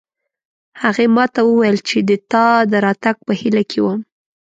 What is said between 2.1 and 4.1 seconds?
تا د راتګ په هیله کې وم